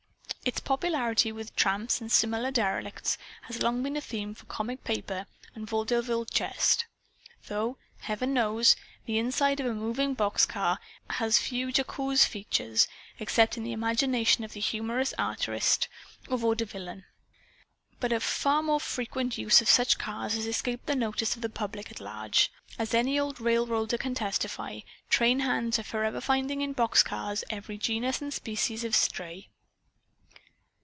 Its 0.43 0.59
popularity 0.59 1.31
with 1.31 1.55
tramps 1.55 2.01
and 2.01 2.11
similar 2.11 2.49
derelicts 2.49 3.15
has 3.43 3.61
long 3.61 3.83
been 3.83 3.95
a 3.95 4.01
theme 4.01 4.33
for 4.33 4.45
comic 4.47 4.83
paper 4.83 5.27
and 5.53 5.69
vaudeville 5.69 6.25
jest. 6.25 6.87
Though, 7.47 7.77
heaven 7.99 8.33
knows, 8.33 8.75
the 9.05 9.19
inside 9.19 9.59
of 9.59 9.67
a 9.67 9.73
moving 9.75 10.15
box 10.15 10.47
car 10.47 10.79
has 11.11 11.37
few 11.37 11.67
jocose 11.71 12.25
features, 12.25 12.87
except 13.19 13.55
in 13.55 13.63
the 13.63 13.71
imagination 13.71 14.43
of 14.43 14.53
humorous 14.53 15.13
artist 15.15 15.87
or 16.27 16.39
vaudevillian! 16.39 17.03
But 17.99 18.11
a 18.11 18.19
far 18.19 18.63
more 18.63 18.79
frequent 18.79 19.37
use 19.37 19.59
for 19.59 19.65
such 19.65 19.99
cars 19.99 20.33
has 20.33 20.47
escaped 20.47 20.87
the 20.87 20.95
notice 20.95 21.35
of 21.35 21.43
the 21.43 21.49
public 21.49 21.91
at 21.91 21.99
large. 22.01 22.51
As 22.79 22.95
any 22.95 23.19
old 23.19 23.39
railroader 23.39 23.97
can 23.99 24.15
testify, 24.15 24.79
trainhands 25.07 25.77
are 25.77 25.83
forever 25.83 26.19
finding 26.19 26.61
in 26.61 26.73
box 26.73 27.03
cars 27.03 27.43
every 27.51 27.77
genus 27.77 28.23
and 28.23 28.33
species 28.33 28.83
of 28.83 28.95
stray. 28.95 29.49